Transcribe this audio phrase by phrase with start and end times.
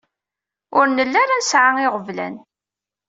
[0.77, 2.35] Ur nelli ara nesɛa iɣeblan.